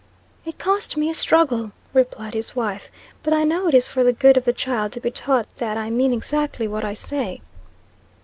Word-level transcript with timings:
'It 0.47 0.57
cost 0.57 0.97
me 0.97 1.11
a 1.11 1.13
struggle,' 1.13 1.73
replied 1.93 2.33
his 2.33 2.55
wife; 2.55 2.89
'but 3.21 3.33
I 3.35 3.43
know 3.43 3.67
it 3.67 3.75
is 3.75 3.85
for 3.85 4.03
the 4.03 4.11
good 4.11 4.35
of 4.35 4.45
the 4.45 4.51
child 4.51 4.91
to 4.93 4.99
be 4.99 5.11
taught 5.11 5.45
that 5.57 5.77
I 5.77 5.91
mean 5.91 6.11
exactly 6.11 6.67
what 6.67 6.83
I 6.83 6.95
say.' 6.95 7.39